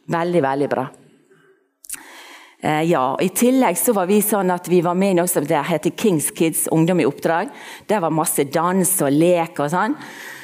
[0.08, 0.88] Veldig, veldig bra.
[2.62, 5.46] Eh, ja, I tillegg så var vi sånn at vi var med i noe som
[5.48, 7.54] heter Kings Kids Ungdom i oppdrag.
[7.88, 9.96] Der var masse dans og lek og sånn.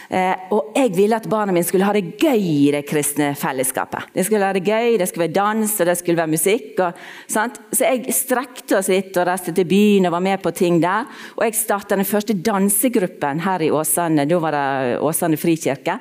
[0.06, 4.13] Eh, og jeg ville at barna mine skulle ha det gøy i det kristne fellesskapet.
[4.13, 6.69] Det skulle det gøy, det skulle være dans og det skulle være musikk.
[6.86, 7.47] Og, så
[7.82, 11.10] jeg strekte oss litt og reiste til byen og var med på ting der.
[11.36, 14.28] Og jeg starta den første dansegruppen her i Åsane.
[14.30, 15.99] Da var det Åsane frikirke.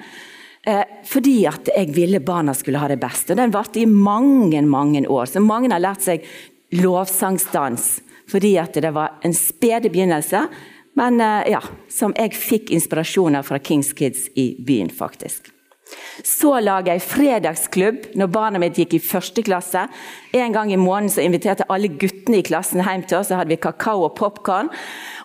[0.67, 3.31] Eh, fordi at jeg ville barna skulle ha det best.
[3.31, 5.29] Og den varte i mange, mange år.
[5.29, 6.27] Så mange har lært seg
[6.81, 10.47] lovsangsdans fordi at det var en spede begynnelse
[10.95, 15.51] men eh, ja, som jeg fikk inspirasjon av fra Kings Kids i byen, faktisk.
[16.25, 19.85] Så laga jeg fredagsklubb når barna mitt gikk i første klasse.
[20.35, 23.29] En gang i måneden så inviterte alle guttene i klassen hjem til oss.
[23.31, 24.71] Så hadde vi kakao og popkorn.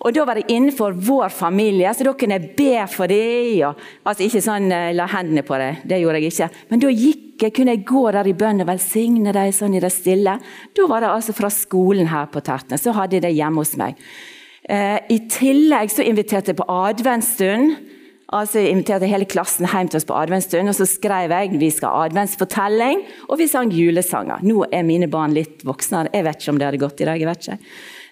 [0.04, 3.76] Og da var det innenfor vår familie, så da kunne jeg be for dem.
[4.04, 6.50] altså ikke sånn eh, la hendene på det, det gjorde jeg ikke.
[6.72, 9.84] Men da gikk jeg, kunne jeg gå der i bønn og velsigne dem sånn i
[9.84, 10.40] det stille.
[10.76, 12.84] Da var det altså fra skolen her på Tertnes.
[12.84, 14.00] Så hadde jeg det hjemme hos meg.
[14.64, 17.99] Eh, I tillegg så inviterte jeg på adventsstund.
[18.38, 21.72] Altså jeg inviterte hele klassen hjem til oss på adventsstund, og så skrev jeg vi
[21.74, 24.44] skal ha adventsfortelling, og vi sang julesanger.
[24.46, 27.18] Nå er mine barn litt voksne, jeg vet ikke om det hadde gått i dag.
[27.18, 27.58] jeg vet ikke.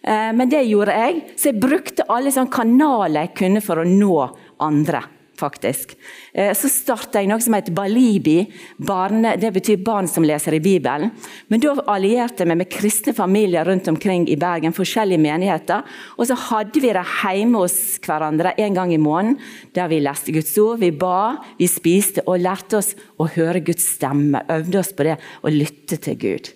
[0.07, 3.85] Eh, men det gjorde jeg, så jeg brukte alle sånne kanaler jeg kunne for å
[3.85, 4.17] nå
[4.65, 5.03] andre
[5.39, 5.95] faktisk.
[6.33, 8.39] Eh, så starta jeg noe som heter Balibi.
[8.77, 11.11] Barne, det betyr barn som leser i Bibelen.
[11.47, 14.73] Men da allierte jeg meg med kristne familier rundt omkring i Bergen.
[14.73, 15.83] forskjellige menigheter,
[16.17, 19.39] Og så hadde vi det hjemme hos hverandre en gang i måneden.
[19.73, 23.95] Der vi leste Guds ord, vi ba, vi spiste og lærte oss å høre Guds
[23.95, 24.43] stemme.
[24.49, 26.53] Øvde oss på det og lytte til Gud.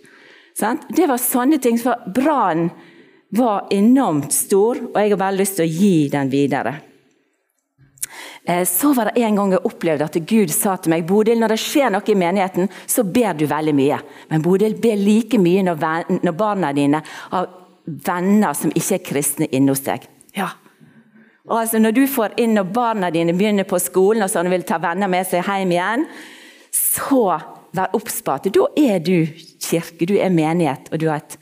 [0.95, 1.77] Det var sånne ting.
[1.79, 2.69] For brannen
[3.31, 6.90] var enormt stor, og jeg har bare lyst til å gi den videre.
[8.45, 11.53] Eh, så var det en gang jeg opplevde at Gud sa til meg Bodil, når
[11.53, 13.99] det skjer noe i menigheten, så ber du veldig mye.
[14.31, 17.49] Men Bodil, ber like mye når, når barna dine har
[17.85, 20.05] venner som ikke er kristne inne hos deg.
[20.37, 20.51] Ja.
[21.49, 24.65] Og altså Når du får inn når barna dine begynner på skolen og sånn, vil
[24.67, 26.05] ta venner med seg hjem igjen,
[26.71, 27.39] så
[27.75, 29.25] vær obs på at da er du
[29.61, 31.37] kirke, du er menighet, og du har et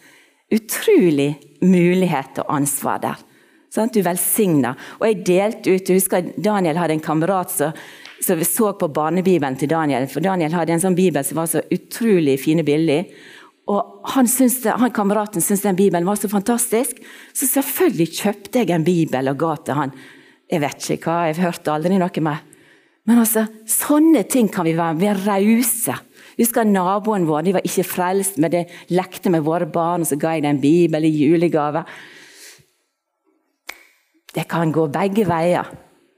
[0.55, 3.25] utrolig mulighet og ansvar der.
[3.69, 3.93] Sant?
[3.93, 4.75] Du velsigna.
[4.99, 7.73] Og jeg delte ut Jeg husker Daniel hadde en kamerat som
[8.19, 10.07] så vi så på barnebibelen til Daniel.
[10.11, 13.07] For Daniel hadde en sånn bibel som var så utrolig fine bilder.
[13.69, 16.99] Og han, det, han Kameraten syntes den bibelen var så fantastisk,
[17.37, 19.93] så selvfølgelig kjøpte jeg en bibel og ga til han.
[20.49, 22.41] Jeg vet ikke hva, jeg hørte aldri noe mer.
[23.07, 24.97] Men altså, sånne ting kan vi være.
[24.99, 25.95] Vi er rause.
[26.39, 28.63] Husker naboen vår, de var ikke frelst, men de
[28.95, 31.85] lekte med våre barn, og så ga jeg dem en bibel i julegave.
[34.35, 35.69] Det kan gå begge veier.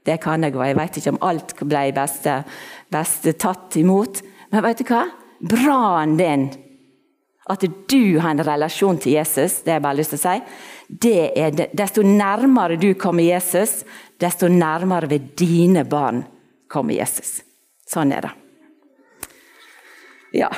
[0.04, 0.64] Det kan det gå.
[0.64, 4.22] jeg vet ikke om alt ble beste tatt imot.
[4.50, 5.06] Men vet du hva?
[5.42, 6.48] Brannen din,
[7.50, 10.36] at du har en relasjon til Jesus, det har jeg bare lyst til å si,
[11.02, 13.82] det er desto nærmere du kommer Jesus,
[14.20, 16.22] desto nærmere ved dine barn
[16.70, 17.40] kommer Jesus.
[17.88, 18.34] Sånn er det.
[20.32, 20.50] Ja.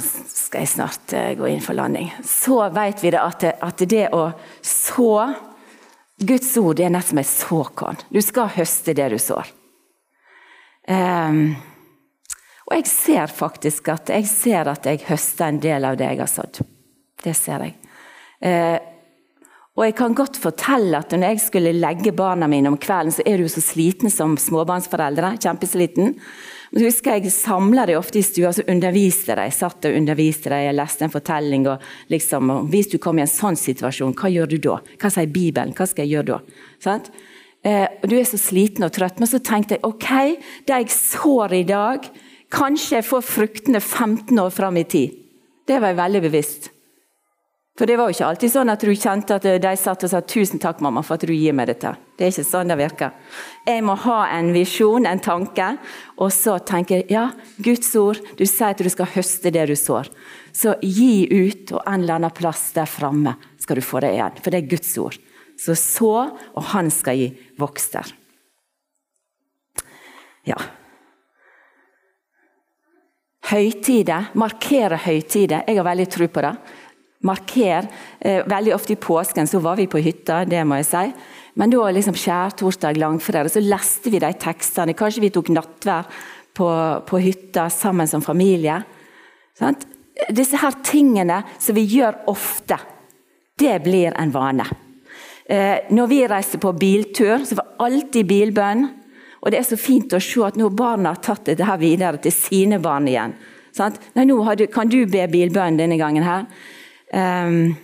[0.00, 2.10] Skal jeg snart eh, gå inn for landing.
[2.26, 4.26] Så vet vi det at, at det å
[4.64, 5.12] så
[6.20, 8.00] Guds ord er nesten som et såkorn.
[8.12, 9.48] Du skal høste det du sår.
[10.90, 11.54] Um,
[12.68, 16.20] og jeg ser faktisk at jeg ser at jeg høster en del av det jeg
[16.20, 16.60] har sådd.
[17.24, 17.76] Det ser jeg.
[18.40, 18.78] Uh,
[19.78, 23.24] og jeg kan godt fortelle at når jeg skulle legge barna mine om kvelden, så
[23.24, 25.36] er du så sliten som småbarnsforeldre.
[25.40, 26.18] Kjempesliten.
[26.70, 29.46] Men husker Jeg samla dem ofte i stua og underviste de.
[29.48, 31.66] Jeg satt og underviste dem, jeg leste en fortelling.
[31.66, 34.78] og liksom, og Hvis du kommer i en sånn situasjon, hva gjør du da?
[34.98, 35.74] Hva sier Bibelen?
[35.74, 36.40] Hva skal jeg gjøre da?
[36.80, 37.06] Sånn?
[37.64, 39.18] Eh, Du er så sliten og trøtt.
[39.18, 42.06] Men så tenkte jeg ok, det jeg sår i dag,
[42.50, 45.16] kanskje jeg får fruktene 15 år fram i tid.
[45.66, 46.70] Det var jeg veldig bevisst.
[47.78, 50.20] For det var jo ikke alltid sånn at du kjente at de satt og sa
[50.20, 51.94] 'tusen takk, mamma, for at du gir meg dette'.
[52.18, 53.12] Det er ikke sånn det virker.
[53.66, 55.78] Jeg må ha en visjon, en tanke,
[56.18, 60.10] og så tenke ja, Guds ord, du sier at du skal høste det du sår.
[60.52, 64.36] Så gi ut, og en eller annen plass der framme skal du få det igjen.
[64.42, 65.16] For det er Guds ord.
[65.56, 68.12] Så så, og han skal gi vokster.
[70.44, 70.56] Ja.
[73.50, 75.64] Høytider, markere høytider.
[75.66, 76.54] Jeg har veldig tro på det.
[77.26, 77.88] Marker.
[78.18, 81.04] Eh, veldig ofte i påsken så var vi på hytta, det må jeg si.
[81.60, 84.96] Men da liksom skjærtorsdag, langfredag, så leste vi de tekstene.
[84.96, 86.08] Kanskje vi tok nattvær
[86.56, 86.68] på,
[87.06, 88.80] på hytta sammen som familie.
[89.58, 89.84] Sant?
[90.32, 92.78] Disse her tingene som vi gjør ofte,
[93.60, 94.66] det blir en vane.
[95.50, 98.88] Eh, når vi reiste på biltur, så var alltid bilbønn.
[99.40, 102.20] Og det er så fint å se at nå barna har tatt dette her videre
[102.22, 103.32] til sine barn igjen.
[103.80, 106.44] Nei, nå du, kan du be bilbønn denne gangen her.
[107.12, 107.76] Um,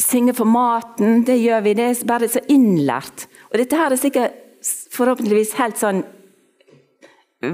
[0.00, 1.76] synge for maten, det gjør vi.
[1.78, 3.26] Det er bare så innlært.
[3.50, 4.38] Og dette her er sikkert
[4.92, 6.02] forhåpentligvis helt sånn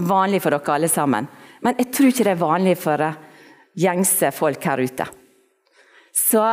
[0.08, 1.28] vanlig for dere alle sammen.
[1.64, 3.20] Men jeg tror ikke det er vanlig for eh,
[3.78, 5.06] gjengse folk her ute.
[6.14, 6.44] Så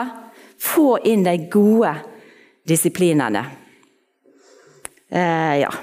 [0.61, 1.91] få inn de gode
[2.67, 3.43] disiplinene.
[5.09, 5.73] Eh, ja.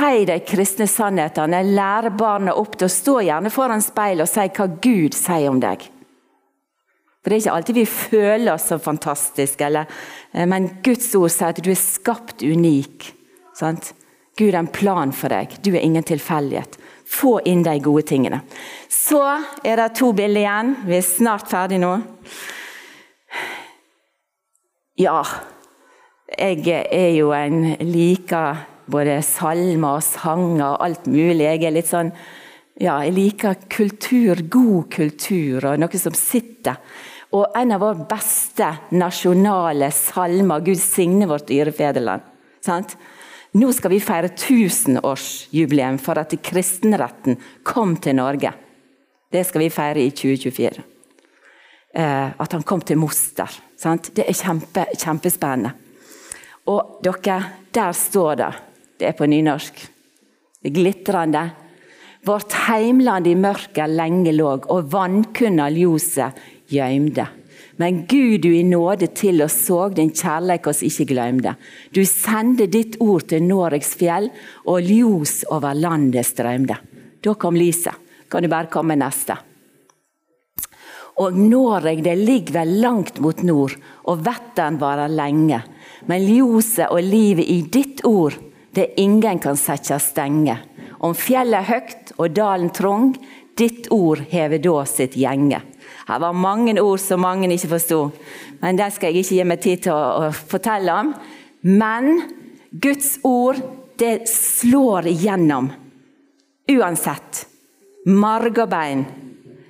[0.00, 1.60] Si de kristne sannhetene.
[1.76, 5.60] Lær barna opp til å stå gjerne foran speilet og si hva Gud sier om
[5.60, 5.82] deg.
[7.20, 9.86] For Det er ikke alltid vi føler oss så fantastiske, eller,
[10.32, 13.12] eh, men Guds ord sier at du er skapt unik.
[13.54, 13.92] Sant?
[14.38, 15.62] Gud har en plan for deg.
[15.62, 16.78] Du er ingen tilfeldighet.
[17.04, 18.40] Få inn de gode tingene.
[18.88, 19.20] Så
[19.62, 20.76] er det to bilder igjen.
[20.86, 22.00] Vi er snart ferdig nå.
[24.96, 25.24] Ja,
[26.38, 31.46] jeg er jo en liker både salmer og sanger og alt mulig.
[31.46, 32.12] Jeg er litt sånn
[32.80, 36.78] ja, jeg liker kultur, god kultur, og noe som sitter.
[37.36, 42.20] Og en av våre beste nasjonale salmer, 'Gud signe vårt dyre.
[42.60, 42.96] Sant?
[43.52, 48.52] Nå skal vi feire tusenårsjubileum for at kristenretten kom til Norge.
[49.30, 50.84] Det skal vi feire i 2024.
[51.94, 53.50] Eh, at han kom til Moster.
[53.76, 54.14] Sant?
[54.14, 55.72] Det er kjempe, kjempespennende.
[56.70, 57.42] Og dere,
[57.74, 58.52] der står det
[59.00, 59.80] det er på nynorsk.
[60.60, 61.48] Det glitrende.
[62.28, 66.36] Vårt heimland i mørket lenge låg, og vannkunna ljoset
[66.68, 67.26] gøymde.
[67.80, 71.54] Men Gud du i nåde til oss såg, din kjærleik oss ikke gløymde.
[71.96, 74.28] Du sendte ditt ord til Noregs fjell,
[74.68, 76.76] og ljos over landet strømde.
[77.24, 77.96] Da kom lyset.
[78.30, 79.38] Kan du bare komme neste?
[81.20, 83.72] Og Noreg det ligger vel langt mot nord,
[84.12, 85.62] og vetteren varer lenge.
[86.08, 88.36] Men ljoset og livet i ditt ord
[88.74, 90.56] det ingen kan sette stenge.
[91.00, 93.14] Om fjellet er høgt og dalen trong,
[93.58, 95.60] ditt ord hever da sitt gjenge.
[96.08, 98.00] Her var mange ord som mange ikke forsto,
[98.60, 101.12] men det skal jeg ikke gi meg tid til å, å fortelle om.
[101.66, 102.22] Men
[102.70, 103.60] Guds ord,
[104.00, 105.70] det slår igjennom.
[106.70, 107.46] Uansett.
[108.06, 109.02] Marg og bein.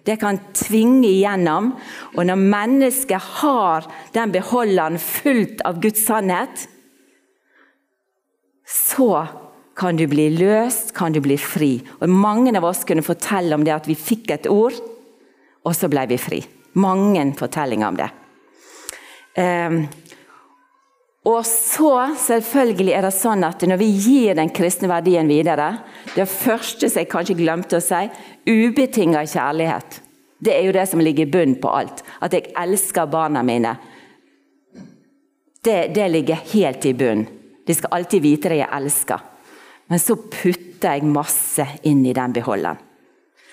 [0.07, 1.73] Det kan tvinge igjennom.
[2.17, 6.69] Og når mennesket har den beholderen fullt av Guds sannhet,
[8.71, 9.27] så
[9.77, 11.73] kan du bli løst, kan du bli fri.
[12.01, 14.77] Og Mange av oss kunne fortelle om det at vi fikk et ord,
[15.65, 16.41] og så ble vi fri.
[16.81, 18.11] Mange fortellinger om det.
[19.41, 19.81] Um,
[21.31, 25.69] og så selvfølgelig er det sånn at når vi gir den kristne verdien videre
[26.17, 28.09] Det første som jeg kanskje glemte å si
[28.49, 30.01] ubetinga kjærlighet.
[30.41, 32.01] Det er jo det som ligger i bunnen på alt.
[32.25, 33.77] At jeg elsker barna mine.
[35.61, 37.40] Det, det ligger helt i bunnen.
[37.71, 39.21] De skal alltid vite de er elska.
[39.87, 42.81] Men så putter jeg masse inn i den beholderen.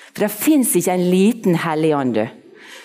[0.09, 2.23] For det fins ikke en liten hellig ånd, du.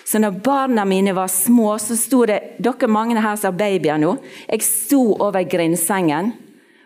[0.05, 3.97] Så når barna mine var små, så sto det Dere mange her som har babyer
[3.97, 4.11] nå.
[4.45, 6.29] Jeg sto over grindsengen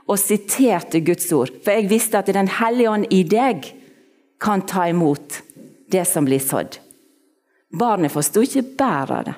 [0.08, 1.52] og siterte Guds ord.
[1.66, 3.68] For jeg visste at Den hellige ånd i deg
[4.40, 5.42] kan ta imot
[5.92, 6.80] det som blir sådd.
[7.76, 9.36] Barnet forsto ikke bæret av det.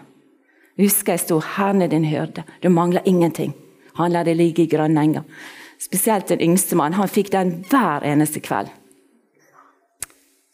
[0.86, 2.46] Husker jeg sto 'Herren er din hørte'.
[2.62, 3.56] Det mangler ingenting.
[4.00, 5.46] Han lar det ligge i grønne enger.
[5.80, 6.98] Spesielt den yngste mann.
[6.98, 8.72] Han fikk den hver eneste kveld.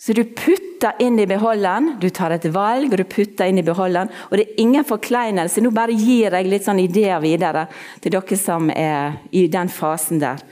[0.06, 3.66] Så du putter inn i beholderen, du tar et valg og du putter inn i
[3.66, 4.12] beholderen.
[4.30, 5.64] Og det er ingen forkleinelse.
[5.66, 7.64] Nå bare gir jeg litt sånn ideer videre
[8.04, 10.44] til dere som er i den fasen der.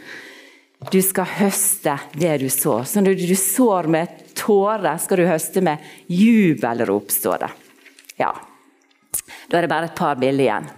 [0.89, 2.87] Du skal høste det du sår.
[2.89, 7.51] Så når du sår med tårer, skal du høste med jubelrop, står det.
[8.19, 8.33] Ja.
[9.51, 10.73] Da er det bare et par bilder igjen.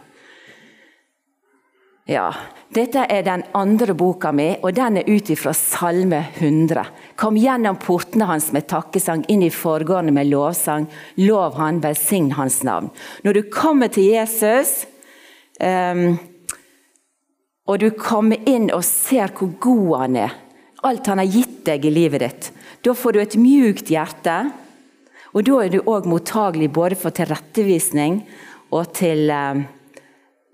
[2.06, 2.28] Ja,
[2.76, 6.84] Dette er den andre boka mi, og den er ut ifra Salme 100.
[7.18, 10.86] Kom gjennom portene hans med takkesang, inn i forgårdene med lovsang.
[11.24, 12.92] Lov han, velsign hans navn.
[13.24, 14.84] Når du kommer til Jesus,
[15.58, 16.18] um,
[17.66, 20.36] og du kommer inn og ser hvor god han er,
[20.86, 22.52] alt han har gitt deg i livet ditt,
[22.86, 24.36] da får du et mjukt hjerte.
[25.34, 28.20] Og da er du òg mottagelig både for tilrettevisning
[28.76, 29.66] og til um,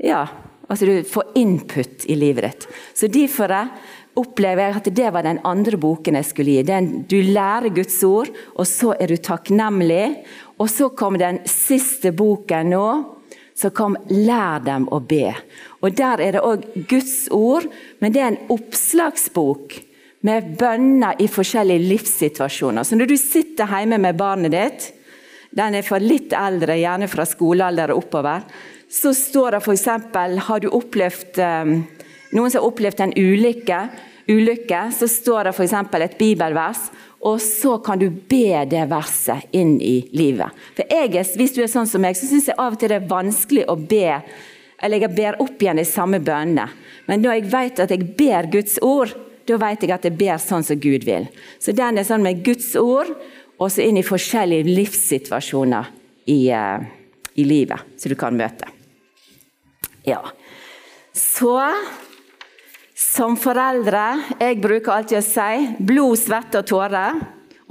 [0.01, 0.23] Ja,
[0.71, 2.67] altså du får input i livet ditt.
[2.95, 3.51] Så derfor
[4.19, 6.65] opplever jeg at det var den andre boken jeg skulle gi.
[6.67, 10.05] Den, du lærer Guds ord, og så er du takknemlig.
[10.59, 12.87] Og så kom den siste boken nå,
[13.55, 15.35] så kom 'Lær dem å be'.
[15.83, 17.67] Og Der er det òg Guds ord,
[17.99, 19.75] men det er en oppslagsbok
[20.21, 22.83] med bønner i forskjellige livssituasjoner.
[22.83, 24.93] Så når du sitter hjemme med barnet ditt,
[25.51, 28.45] den er for litt eldre, gjerne fra skolealder og oppover,
[28.91, 29.87] så står det f.eks.:
[30.47, 31.75] Har du opplevd um,
[32.31, 33.79] noen som har opplevd en ulykke,
[34.31, 35.73] ulykke så står det f.eks.
[35.99, 36.89] et bibelvers,
[37.21, 40.49] og så kan du be det verset inn i livet.
[40.75, 43.01] For jeg, Hvis du er sånn som meg, så syns jeg av og til det
[43.01, 44.21] er vanskelig å be
[44.81, 46.65] eller jeg ber opp igjen de samme bønnene.
[47.05, 49.13] Men når jeg vet at jeg ber Guds ord,
[49.45, 51.27] da vet jeg at jeg ber sånn som Gud vil.
[51.61, 53.13] Så den er sånn med Guds ord,
[53.61, 55.91] og så inn i forskjellige livssituasjoner
[56.33, 56.81] i, uh,
[57.37, 58.80] i livet som du kan møte.
[60.07, 60.21] Ja.
[61.13, 61.57] Så
[63.01, 64.01] som foreldre
[64.39, 67.21] Jeg bruker alltid å si blod, svette og tårer.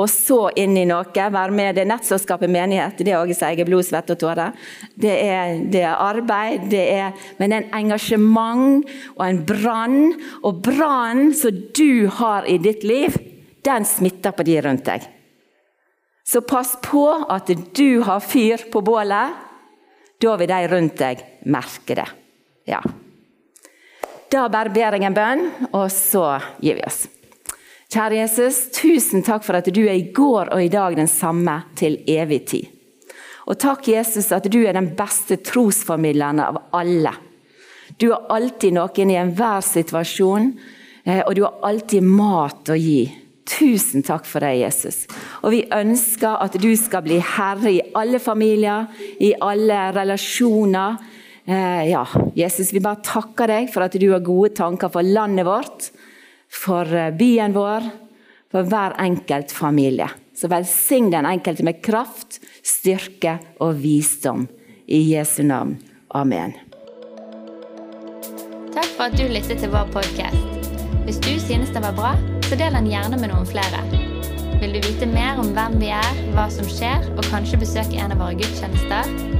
[0.00, 1.04] Og så inn i noe.
[1.12, 3.02] Være med det nett som skaper menighet.
[3.04, 4.54] Det er også jeg blod, svette og tårer.
[4.96, 9.98] Det er, det er arbeid, det er, men en engasjement og en brann.
[10.40, 13.18] Og brannen som du har i ditt liv,
[13.66, 15.04] den smitter på de rundt deg.
[16.24, 19.36] Så pass på at du har fyr på bålet.
[20.20, 22.08] Da vil de rundt deg merke det.
[22.70, 22.80] Ja.
[24.30, 27.06] Da bare ber jeg en bønn, og så gir vi oss.
[27.90, 31.56] Kjære Jesus, tusen takk for at du er i går og i dag den samme
[31.78, 32.68] til evig tid.
[33.50, 37.16] Og takk, Jesus, at du er den beste trosformidleren av alle.
[37.98, 40.52] Du har alltid noen i enhver situasjon,
[41.02, 43.08] eh, og du har alltid mat å gi.
[43.50, 45.08] Tusen takk for deg, Jesus.
[45.42, 48.86] Og vi ønsker at du skal bli herre i alle familier,
[49.18, 51.00] i alle relasjoner,
[51.50, 52.04] ja,
[52.36, 55.90] Jesus, vi bare takker deg for at du har gode tanker for landet vårt,
[56.50, 57.86] for eh, byen vår,
[58.50, 60.08] for hver enkelt familie.
[60.34, 64.48] Så velsign den enkelte med kraft, styrke og visdom.
[64.90, 65.76] I Jesu navn.
[66.18, 66.56] Amen.
[68.74, 70.70] Takk for at du lyttet til vår podkast.
[71.06, 72.14] Hvis du synes det var bra,
[72.48, 73.84] så del den gjerne med noen flere.
[74.60, 78.14] Vil du vite mer om hvem vi er, hva som skjer, og kanskje besøke en
[78.14, 79.39] av våre gudstjenester?